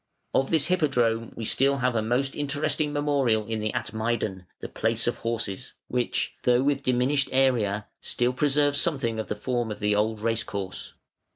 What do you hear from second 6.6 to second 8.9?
with diminished area, still preserves